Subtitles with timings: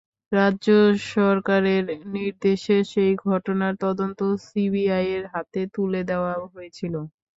[0.31, 0.67] রাজ্য
[1.11, 1.83] সরকারের
[2.15, 6.93] নির্দেশে সেই ঘটনার তদন্ত সিবিআইয়ের হাতে তুলে দেওয়া হয়েছিল।